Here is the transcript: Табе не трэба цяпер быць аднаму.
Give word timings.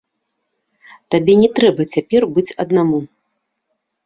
Табе 1.15 1.33
не 1.41 1.49
трэба 1.59 1.81
цяпер 1.93 2.21
быць 2.39 2.45
аднаму. 2.65 2.99